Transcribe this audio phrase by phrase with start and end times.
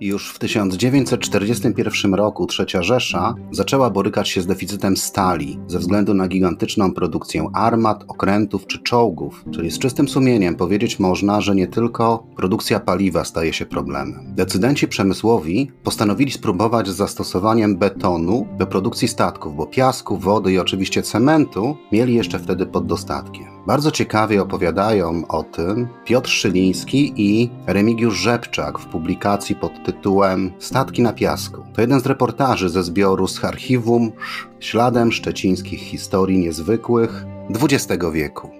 [0.00, 6.28] Już w 1941 roku III Rzesza zaczęła borykać się z deficytem stali ze względu na
[6.28, 12.26] gigantyczną produkcję armat, okrętów czy czołgów, czyli z czystym sumieniem powiedzieć można, że nie tylko
[12.36, 14.34] produkcja paliwa staje się problemem.
[14.34, 21.02] Decydenci przemysłowi postanowili spróbować z zastosowaniem betonu do produkcji statków, bo piasku, wody i oczywiście
[21.02, 23.55] cementu mieli jeszcze wtedy pod dostatkiem.
[23.66, 31.02] Bardzo ciekawie opowiadają o tym Piotr Szyliński i Remigiusz Rzepczak w publikacji pod tytułem Statki
[31.02, 31.62] na piasku.
[31.74, 34.12] To jeden z reportaży ze zbioru z archiwum
[34.60, 38.50] Śladem szczecińskich historii niezwykłych XX wieku.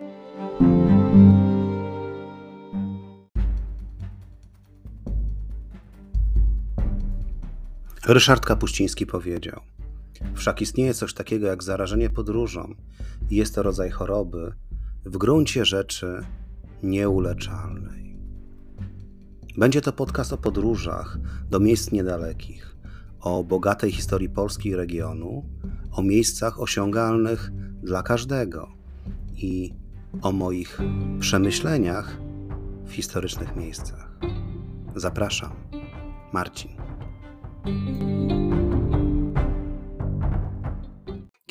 [8.06, 9.60] Ryszard Kapuściński powiedział:
[10.34, 12.74] Wszak istnieje coś takiego jak zarażenie podróżą
[13.30, 14.52] i jest to rodzaj choroby,
[15.06, 16.20] w gruncie rzeczy
[16.82, 18.16] nieuleczalnej.
[19.56, 21.18] Będzie to podcast o podróżach
[21.50, 22.76] do miejsc niedalekich,
[23.20, 25.44] o bogatej historii Polski i regionu,
[25.92, 27.50] o miejscach osiągalnych
[27.82, 28.68] dla każdego
[29.36, 29.72] i
[30.22, 30.78] o moich
[31.20, 32.18] przemyśleniach
[32.86, 34.18] w historycznych miejscach.
[34.96, 35.50] Zapraszam,
[36.32, 36.70] Marcin.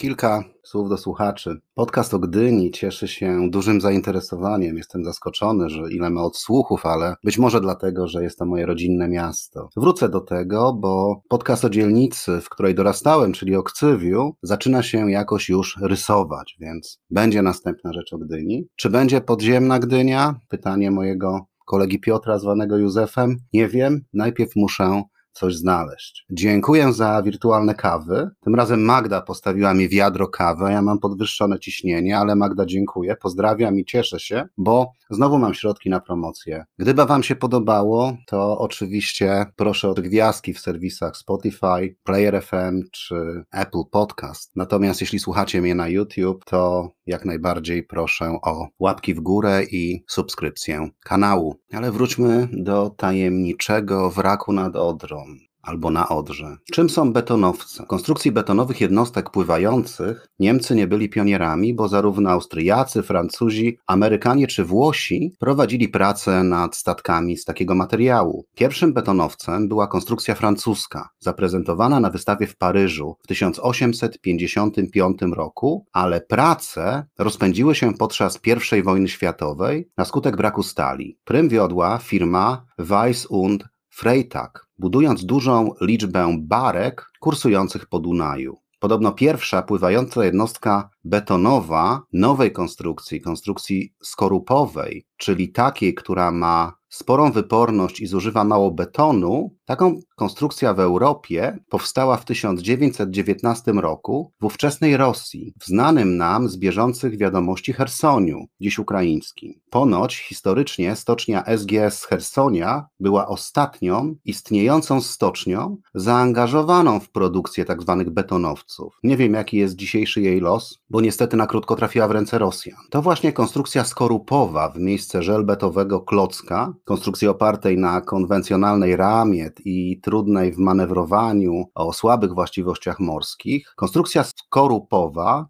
[0.05, 1.61] Kilka słów do słuchaczy.
[1.73, 4.77] Podcast o Gdyni cieszy się dużym zainteresowaniem.
[4.77, 9.07] Jestem zaskoczony, że ile ma odsłuchów, ale być może dlatego, że jest to moje rodzinne
[9.07, 9.69] miasto.
[9.77, 15.11] Wrócę do tego, bo podcast o dzielnicy, w której dorastałem, czyli o Kcywiu, zaczyna się
[15.11, 18.67] jakoś już rysować, więc będzie następna rzecz o Gdyni.
[18.75, 20.35] Czy będzie podziemna Gdynia?
[20.49, 23.37] Pytanie mojego kolegi Piotra, zwanego Józefem.
[23.53, 24.01] Nie wiem.
[24.13, 25.03] Najpierw muszę
[25.35, 26.25] coś znaleźć.
[26.29, 28.29] Dziękuję za wirtualne kawy.
[28.41, 30.71] Tym razem Magda postawiła mi wiadro kawy.
[30.71, 33.15] Ja mam podwyższone ciśnienie, ale Magda dziękuję.
[33.21, 36.65] Pozdrawiam i cieszę się, bo znowu mam środki na promocję.
[36.77, 43.43] Gdyby Wam się podobało, to oczywiście proszę o gwiazdki w serwisach Spotify, Player FM czy
[43.51, 44.51] Apple Podcast.
[44.55, 50.03] Natomiast jeśli słuchacie mnie na YouTube, to jak najbardziej proszę o łapki w górę i
[50.07, 51.55] subskrypcję kanału.
[51.73, 55.24] Ale wróćmy do tajemniczego wraku nad Odrą
[55.65, 56.57] albo na Odrze.
[56.71, 57.83] Czym są betonowce?
[57.83, 64.65] W konstrukcji betonowych jednostek pływających Niemcy nie byli pionierami, bo zarówno Austriacy, Francuzi, Amerykanie czy
[64.65, 68.45] Włosi prowadzili pracę nad statkami z takiego materiału.
[68.55, 77.05] Pierwszym betonowcem była konstrukcja francuska, zaprezentowana na wystawie w Paryżu w 1855 roku, ale prace
[77.17, 78.39] rozpędziły się podczas
[78.77, 81.17] I wojny światowej na skutek braku stali.
[81.23, 88.57] Prym wiodła firma Weiss und Freytag, budując dużą liczbę barek kursujących po Dunaju.
[88.79, 97.99] Podobno pierwsza pływająca jednostka betonowa nowej konstrukcji, konstrukcji skorupowej, czyli takiej, która ma sporą wyporność
[97.99, 105.53] i zużywa mało betonu, taką konstrukcja w Europie powstała w 1919 roku w ówczesnej Rosji,
[105.59, 109.53] w znanym nam z bieżących wiadomości Hersoniu, dziś ukraińskim.
[109.69, 117.95] Ponoć historycznie stocznia SGS Hersonia była ostatnią istniejącą stocznią zaangażowaną w produkcję tzw.
[117.97, 118.99] Tak betonowców.
[119.03, 122.77] Nie wiem jaki jest dzisiejszy jej los, bo niestety na krótko trafiła w ręce Rosjan.
[122.89, 130.51] To właśnie konstrukcja skorupowa w miejsce żelbetowego klocka, konstrukcji opartej na konwencjonalnej ramie i trudnej
[130.53, 135.47] w manewrowaniu o słabych właściwościach morskich, konstrukcja skorupowa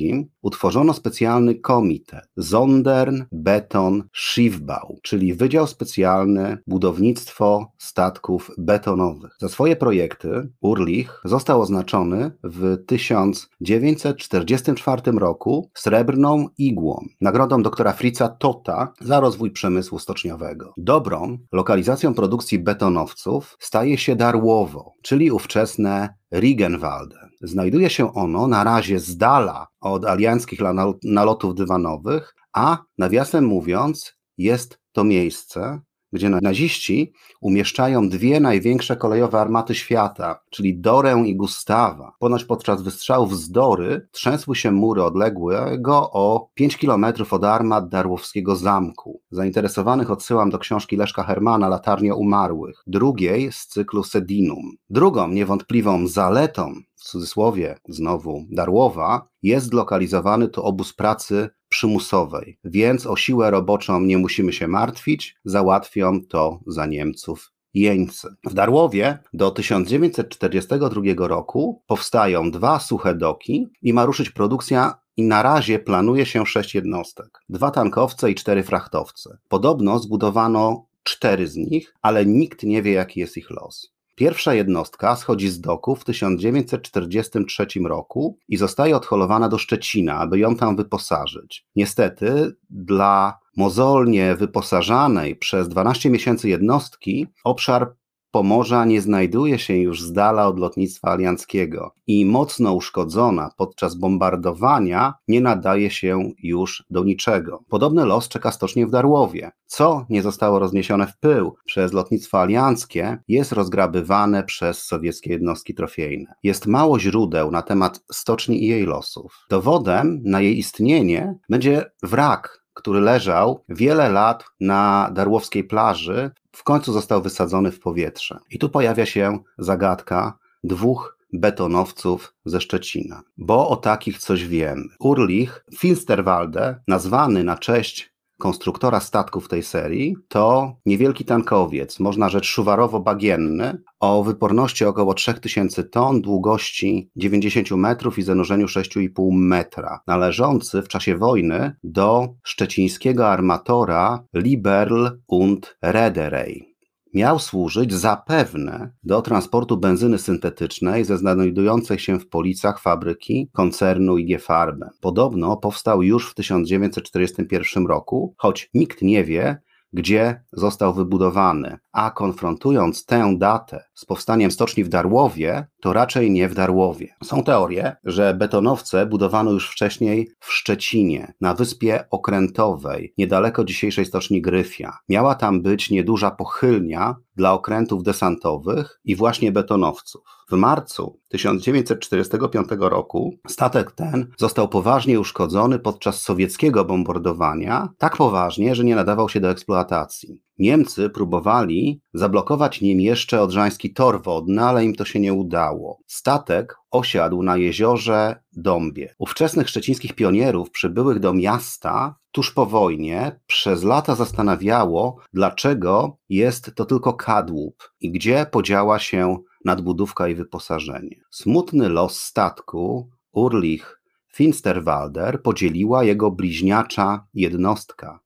[0.43, 9.37] utworzono specjalny komitet Sondern Beton Schiffbau, czyli Wydział Specjalny Budownictwo Statków Betonowych.
[9.41, 18.93] Za swoje projekty Urlich został oznaczony w 1944 roku srebrną igłą, nagrodą doktora Fritza Tota
[19.01, 20.73] za rozwój przemysłu stoczniowego.
[20.77, 27.32] Dobrą lokalizacją produkcji betonowców staje się Darłowo, czyli ówczesne Riegenwalde.
[27.43, 30.61] Znajduje się ono na razie z dala od alianckich
[31.05, 35.81] nalotów dywanowych, a nawiasem mówiąc, jest to miejsce,
[36.13, 42.13] gdzie naziści umieszczają dwie największe kolejowe armaty świata, czyli Dorę i Gustawa.
[42.19, 48.57] Ponoć podczas wystrzałów z Dory trzęsły się mury odległego o 5 kilometrów od armat Darłowskiego
[48.57, 49.21] Zamku.
[49.31, 54.73] Zainteresowanych odsyłam do książki Leszka Hermana Latarnia Umarłych, drugiej z cyklu Sedinum.
[54.91, 61.51] Drugą niewątpliwą zaletą w cudzysłowie znowu Darłowa, jest zlokalizowany to obóz pracy
[61.83, 68.29] przymusowej, więc o siłę roboczą nie musimy się martwić, załatwią to za Niemców jeńcy.
[68.45, 75.43] W Darłowie do 1942 roku powstają dwa suche doki i ma ruszyć produkcja i na
[75.43, 77.41] razie planuje się sześć jednostek.
[77.49, 79.39] Dwa tankowce i cztery frachtowce.
[79.49, 83.93] Podobno zbudowano cztery z nich, ale nikt nie wie jaki jest ich los.
[84.15, 90.57] Pierwsza jednostka schodzi z doku w 1943 roku i zostaje odholowana do Szczecina, aby ją
[90.57, 91.67] tam wyposażyć.
[91.77, 97.95] Niestety, dla mozolnie wyposażanej przez 12 miesięcy jednostki obszar
[98.33, 105.15] Pomorza nie znajduje się już z dala od lotnictwa alianckiego i mocno uszkodzona podczas bombardowania
[105.29, 107.65] nie nadaje się już do niczego.
[107.69, 109.51] Podobny los czeka stocznie w Darłowie.
[109.67, 116.35] Co nie zostało rozniesione w pył przez lotnictwo alianckie, jest rozgrabywane przez sowieckie jednostki trofejne.
[116.43, 119.47] Jest mało źródeł na temat stoczni i jej losów.
[119.51, 126.93] Dowodem na jej istnienie będzie wrak który leżał wiele lat na darłowskiej plaży w końcu
[126.93, 128.39] został wysadzony w powietrze.
[128.51, 134.85] I tu pojawia się zagadka dwóch betonowców ze Szczecina, bo o takich coś wiemy.
[134.99, 138.12] Urlich Finsterwalde, nazwany na cześć
[138.43, 146.21] konstruktora statków tej serii, to niewielki tankowiec, można rzec szuwarowo-bagienny, o wyporności około 3000 ton,
[146.21, 155.07] długości 90 metrów i zanurzeniu 6,5 metra, należący w czasie wojny do szczecińskiego armatora Liberl
[155.29, 156.72] und Reederei.
[157.15, 164.43] Miał służyć zapewne do transportu benzyny syntetycznej ze znajdującej się w Policach fabryki koncernu IG
[164.43, 164.91] Farben.
[165.01, 169.59] Podobno powstał już w 1941 roku, choć nikt nie wie,
[169.93, 176.49] gdzie został wybudowany, a konfrontując tę datę z powstaniem stoczni w Darłowie, to raczej nie
[176.49, 177.15] w Darłowie.
[177.25, 184.43] Są teorie, że betonowce budowano już wcześniej w Szczecinie, na wyspie Okrętowej, niedaleko dzisiejszej stoczni
[184.43, 184.99] Gryfia.
[185.09, 190.23] Miała tam być nieduża pochylnia dla okrętów desantowych i właśnie betonowców.
[190.51, 198.85] W marcu 1945 roku statek ten został poważnie uszkodzony podczas sowieckiego bombardowania, tak poważnie, że
[198.85, 200.43] nie nadawał się do eksploatacji.
[200.59, 205.99] Niemcy próbowali zablokować nim jeszcze odrzański tor wodny, ale im to się nie udało.
[206.07, 209.15] Statek osiadł na jeziorze Dąbie.
[209.19, 216.85] Ówczesnych szczecińskich pionierów przybyłych do miasta tuż po wojnie przez lata zastanawiało, dlaczego jest to
[216.85, 221.17] tylko kadłub i gdzie podziała się nadbudówka i wyposażenie.
[221.31, 224.03] Smutny los statku Urlich
[224.35, 228.21] Finsterwalder podzieliła jego bliźniacza jednostka.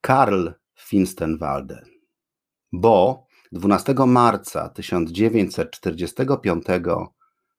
[0.00, 0.48] Karl
[0.84, 1.84] Finsterwalder,
[2.72, 6.64] bo 12 marca 1945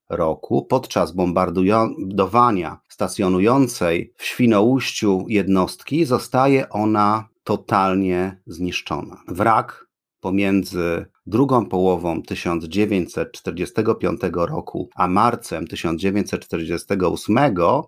[0.08, 9.22] roku podczas bombardowania stacjonującej w Świnoujściu jednostki zostaje ona totalnie zniszczona.
[9.28, 9.81] Wrak
[10.22, 17.38] pomiędzy drugą połową 1945 roku a marcem 1948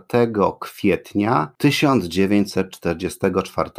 [0.60, 3.70] kwietnia 1944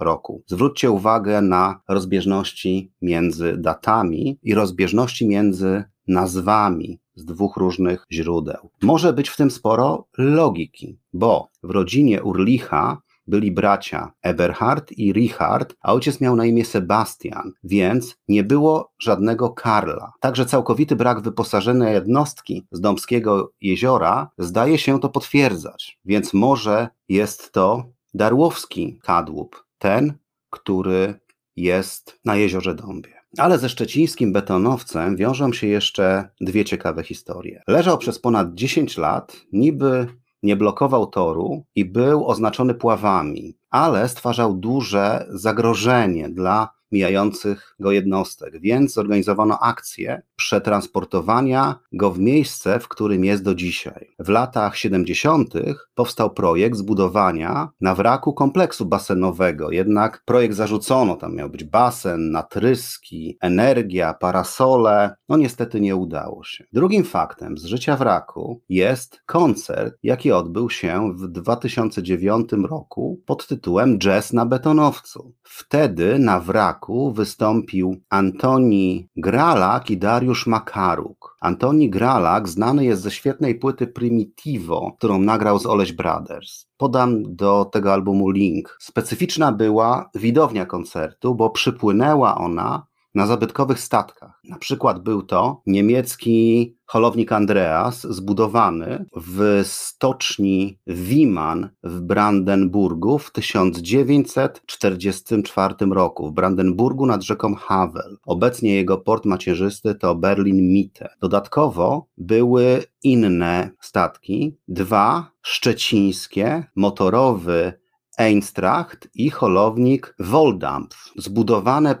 [0.00, 0.42] roku.
[0.46, 8.70] Zwróćcie uwagę na rozbieżności między datami i rozbieżności między nazwami z dwóch różnych źródeł.
[8.82, 15.74] Może być w tym sporo logiki, bo w rodzinie Urlicha byli bracia Eberhard i Richard,
[15.80, 20.12] a ojciec miał na imię Sebastian, więc nie było żadnego Karla.
[20.20, 27.52] Także całkowity brak wyposażenia jednostki z Dąbskiego Jeziora zdaje się to potwierdzać, więc może jest
[27.52, 27.84] to
[28.14, 30.14] Darłowski kadłub, ten,
[30.50, 31.20] który
[31.56, 33.19] jest na jeziorze Dąbie.
[33.38, 37.62] Ale ze szczecińskim betonowcem wiążą się jeszcze dwie ciekawe historie.
[37.68, 40.06] Leżał przez ponad 10 lat, niby
[40.42, 48.60] nie blokował toru i był oznaczony pławami, ale stwarzał duże zagrożenie dla mijających go jednostek,
[48.60, 54.10] więc zorganizowano akcję przetransportowania go w miejsce, w którym jest do dzisiaj.
[54.18, 55.54] W latach 70.
[55.94, 63.38] powstał projekt zbudowania na wraku kompleksu basenowego, jednak projekt zarzucono, tam miał być basen, natryski,
[63.40, 66.64] energia, parasole, no niestety nie udało się.
[66.72, 73.98] Drugim faktem z życia wraku jest koncert, jaki odbył się w 2009 roku pod tytułem
[73.98, 75.34] Jazz na betonowcu.
[75.42, 76.79] Wtedy na wraku
[77.14, 81.36] wystąpił Antoni Gralak i Dariusz Makaruk.
[81.40, 86.66] Antoni Gralak znany jest ze świetnej płyty Primitivo, którą nagrał z Oleś Brothers.
[86.76, 88.76] Podam do tego albumu link.
[88.80, 94.40] Specyficzna była widownia koncertu, bo przypłynęła ona na zabytkowych statkach.
[94.44, 105.74] Na przykład był to niemiecki holownik Andreas, zbudowany w stoczni Wiman w Brandenburgu w 1944
[105.90, 108.18] roku, w Brandenburgu nad rzeką Havel.
[108.26, 111.08] Obecnie jego port macierzysty to Berlin Mitte.
[111.20, 117.79] Dodatkowo były inne statki, dwa szczecińskie, motorowy
[118.20, 121.96] Eintracht i holownik Woldampf, zbudowane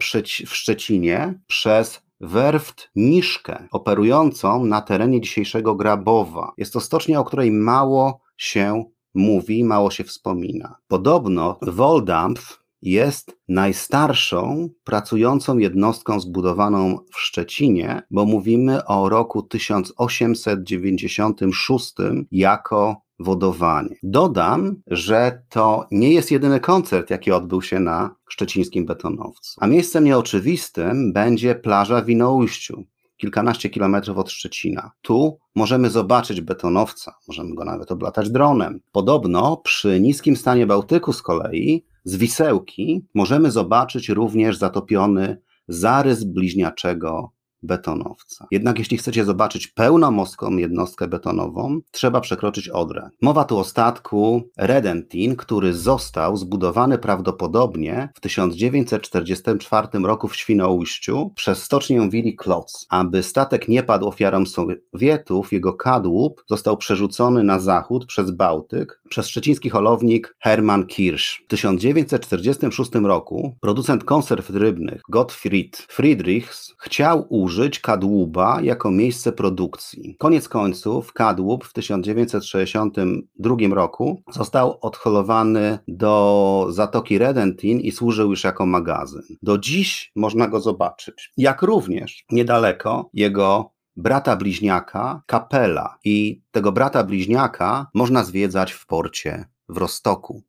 [0.46, 6.52] w Szczecinie przez werft Niszkę, operującą na terenie dzisiejszego Grabowa.
[6.58, 8.84] Jest to stocznia, o której mało się
[9.14, 10.76] mówi, mało się wspomina.
[10.88, 21.94] Podobno Woldampf jest najstarszą pracującą jednostką zbudowaną w Szczecinie, bo mówimy o roku 1896
[22.30, 23.96] jako wodowanie.
[24.02, 29.60] Dodam, że to nie jest jedyny koncert, jaki odbył się na szczecińskim betonowcu.
[29.60, 32.84] A miejscem nieoczywistym będzie plaża w Winoujściu,
[33.16, 34.90] kilkanaście kilometrów od Szczecina.
[35.02, 38.80] Tu możemy zobaczyć betonowca, możemy go nawet oblatać dronem.
[38.92, 47.32] Podobno przy niskim stanie Bałtyku z kolei, z Wisełki, możemy zobaczyć również zatopiony zarys bliźniaczego
[47.62, 48.46] betonowca.
[48.50, 53.10] Jednak jeśli chcecie zobaczyć pełnomostką jednostkę betonową, trzeba przekroczyć Odrę.
[53.22, 61.62] Mowa tu o statku Redentin, który został zbudowany prawdopodobnie w 1944 roku w Świnoujściu przez
[61.62, 62.86] stocznię Willi Klotz.
[62.88, 69.28] Aby statek nie padł ofiarą Sowietów, jego kadłub został przerzucony na zachód przez Bałtyk przez
[69.28, 71.40] szczeciński holownik Hermann Kirsch.
[71.44, 80.16] W 1946 roku producent konserw rybnych Gottfried Friedrichs chciał użyć użyć kadłuba jako miejsce produkcji.
[80.18, 88.66] Koniec końców kadłub w 1962 roku został odholowany do Zatoki Redentin i służył już jako
[88.66, 89.22] magazyn.
[89.42, 91.32] Do dziś można go zobaczyć.
[91.36, 99.44] Jak również niedaleko jego brata bliźniaka Kapela i tego brata bliźniaka można zwiedzać w porcie
[99.68, 100.42] w Rostoku.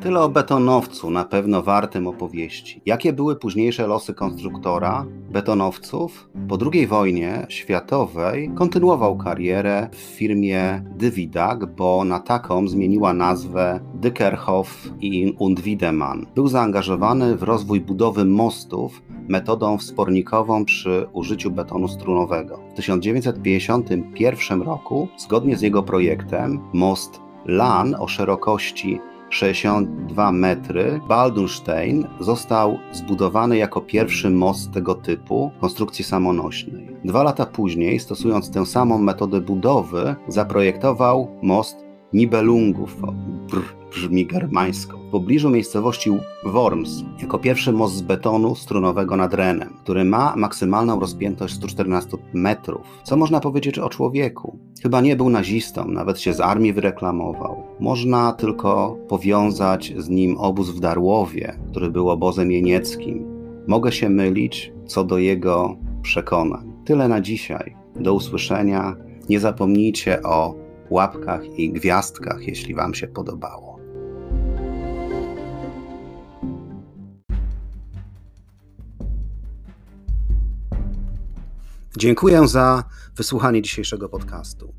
[0.00, 2.82] Tyle o betonowcu, na pewno wartym opowieści.
[2.86, 6.30] Jakie były późniejsze losy konstruktora, betonowców?
[6.48, 14.88] Po II wojnie światowej kontynuował karierę w firmie Dywidak, bo na taką zmieniła nazwę Dickerhoff
[15.00, 16.26] i und Wiedemann.
[16.34, 22.60] Był zaangażowany w rozwój budowy mostów metodą wspornikową przy użyciu betonu strunowego.
[22.72, 32.78] W 1951 roku, zgodnie z jego projektem, most LAN o szerokości 62 metry, Baldurstein został
[32.92, 36.88] zbudowany jako pierwszy most tego typu konstrukcji samonośnej.
[37.04, 42.96] Dwa lata później, stosując tę samą metodę budowy, zaprojektował most Nibelungów.
[43.50, 44.98] Brr brzmi germańsko.
[44.98, 46.10] W pobliżu miejscowości
[46.44, 52.86] Worms, jako pierwszy most z betonu strunowego nad Renem, który ma maksymalną rozpiętość 114 metrów.
[53.04, 54.58] Co można powiedzieć o człowieku?
[54.82, 57.62] Chyba nie był nazistą, nawet się z armii wyreklamował.
[57.80, 63.24] Można tylko powiązać z nim obóz w Darłowie, który był obozem jenieckim.
[63.68, 66.72] Mogę się mylić co do jego przekonań.
[66.84, 67.76] Tyle na dzisiaj.
[67.96, 68.96] Do usłyszenia.
[69.28, 70.54] Nie zapomnijcie o
[70.90, 73.80] łapkach i gwiazdkach, jeśli Wam się podobało.
[81.96, 82.84] Dziękuję za
[83.16, 84.74] wysłuchanie dzisiejszego podcastu.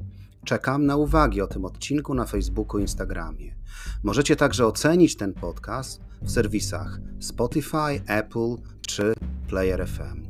[0.45, 3.55] Czekam na uwagi o tym odcinku na Facebooku i Instagramie.
[4.03, 8.55] Możecie także ocenić ten podcast w serwisach Spotify, Apple
[8.87, 9.13] czy
[9.47, 10.23] Player FM.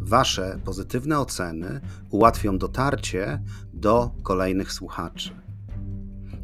[0.00, 3.42] Wasze pozytywne oceny ułatwią dotarcie
[3.80, 5.30] do kolejnych słuchaczy.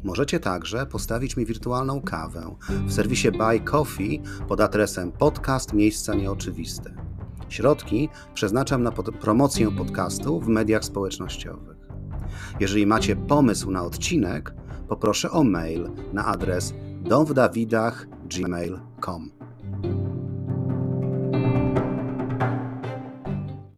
[0.04, 6.94] Możecie także postawić mi wirtualną kawę w serwisie Buy Coffee pod adresem podcast Miejsca Nieoczywiste.
[7.48, 11.76] Środki przeznaczam na pod promocję podcastu w mediach społecznościowych.
[12.60, 14.54] Jeżeli macie pomysł na odcinek,
[14.88, 19.35] poproszę o mail na adres domwdawidach.gmail.com.